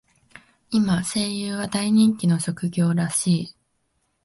[0.71, 3.55] 今、声優は大人気の職業らしい。